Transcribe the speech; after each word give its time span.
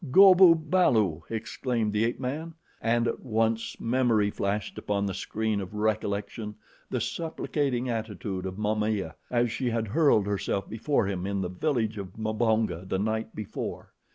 "Go 0.09 0.33
bu 0.33 0.55
balu!" 0.55 1.21
exclaimed 1.29 1.93
the 1.93 2.05
ape 2.05 2.19
man, 2.19 2.55
and 2.81 3.07
at 3.07 3.19
once 3.19 3.79
memory 3.79 4.31
flashed 4.31 4.79
upon 4.79 5.05
the 5.05 5.13
screen 5.13 5.61
of 5.61 5.75
recollection 5.75 6.55
the 6.89 6.99
supplicating 6.99 7.87
attitude 7.87 8.47
of 8.47 8.57
Momaya 8.57 9.13
as 9.29 9.51
she 9.51 9.69
had 9.69 9.89
hurled 9.89 10.25
herself 10.25 10.67
before 10.67 11.05
him 11.05 11.27
in 11.27 11.41
the 11.41 11.49
village 11.49 11.99
of 11.99 12.17
Mbonga 12.17 12.83
the 12.89 12.97
night 12.97 13.35
before. 13.35 13.93